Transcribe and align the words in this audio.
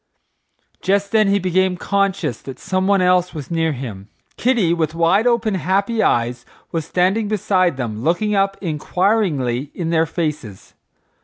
Just 0.81 1.11
then 1.11 1.27
he 1.27 1.37
became 1.37 1.77
conscious 1.77 2.41
that 2.41 2.57
someone 2.57 3.03
else 3.03 3.35
was 3.35 3.51
near 3.51 3.71
him. 3.73 4.09
Kitty, 4.35 4.73
with 4.73 4.95
wide 4.95 5.27
open, 5.27 5.53
happy 5.53 6.01
eyes, 6.01 6.43
was 6.71 6.85
standing 6.85 7.27
beside 7.27 7.77
them 7.77 8.01
looking 8.01 8.33
up 8.33 8.57
inquiringly 8.61 9.69
in 9.75 9.91
their 9.91 10.07
faces. 10.07 10.73